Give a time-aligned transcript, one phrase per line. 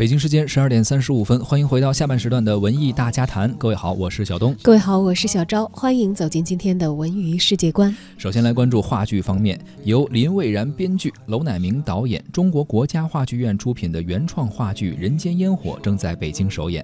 [0.00, 3.52] 北京时间十二点三十五分，欢迎回到下半时段的文艺大家谈。
[3.58, 4.56] 各位好，我是小东。
[4.62, 5.66] 各位好，我是小昭。
[5.74, 7.94] 欢迎走进今天的文娱世界观。
[8.16, 16.82] 首先来关注话剧方面，由林蔚然编剧、娄乃明导演，中国国家话剧院出品的原创话剧《人间烟火》正在北京首演。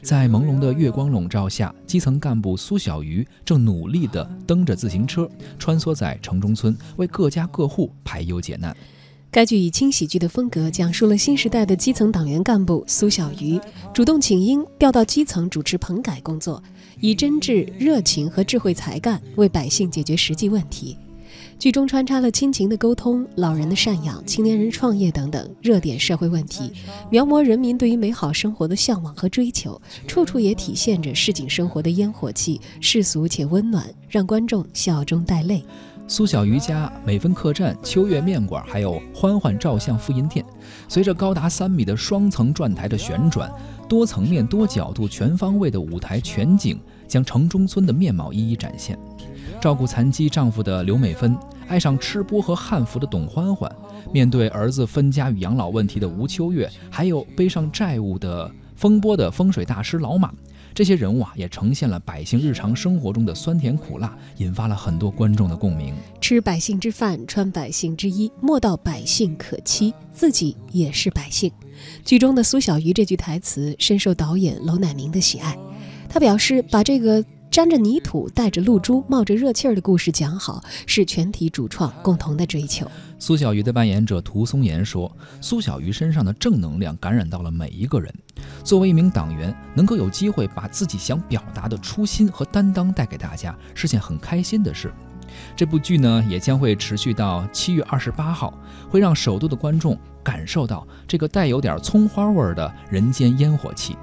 [0.00, 5.28] 在朦胧的月光笼罩下，基层干部苏小鱼正努力地蹬着自行车，
[5.58, 8.74] 穿梭在城中村，为各家各户排忧解难。
[9.34, 13.60] 该剧以轻喜剧的风格，讲述了新时代的基层党员干部苏小鱼
[13.92, 16.62] 主动请缨调到基层主持棚改工作，
[17.00, 20.96] 以真挚、热情和智慧才干为百姓解决实际问题。
[21.58, 26.70] 剧中穿插了亲情的沟通、老人的赡养、青年人创业等等热点社会问题，
[27.10, 35.64] 描摹人民对于美好生活的向往和追求，处处也体现着市井生活的烟火气，世俗且温暖，让观众笑中带泪。
[36.06, 40.44] 苏小鱼家美芬客栈、秋月面馆，还有欢欢照相复印店，
[40.86, 43.50] 随着高达三米的双层转台的旋转，
[43.88, 48.98] 多层面、多角度、全方位的舞台全景，将城中村的面貌一一展现。
[49.62, 51.34] 照顾残疾丈夫的刘美芬，
[51.68, 53.70] 爱上吃播和汉服的董欢欢，
[54.12, 60.30] 面对儿子分家与养老问题的吴秋月，还有背上债务的风波的风水大师老马。
[60.74, 65.94] 这些人物啊，也呈现了百姓日常生活中的酸甜苦辣，引发了很多观众的共鸣。
[66.20, 71.50] 吃百姓之饭，穿百姓之衣，莫道百姓可欺，自己也是百姓。
[72.04, 75.56] 剧中的苏小鱼这句台词深受导演娄乃明的喜爱，
[76.08, 77.24] 他表示把这个。
[77.54, 82.84] 沾着泥土、带着露珠、冒着热气儿的故事讲好，是全体主创共同的追求。
[83.16, 88.12] 苏小鱼的扮演者涂松岩说：“苏小鱼身上的正能量感染到了每一个人。
[88.64, 94.92] 作为一名党员，能够有机会把自己想表达的初心和担当带给大家，是件很开心的事。”
[95.54, 98.52] 这部剧呢，也将会持续到七月二十八号，
[98.90, 103.96] 会让首都的观众感受到这个带有点葱花味儿的人间烟火气。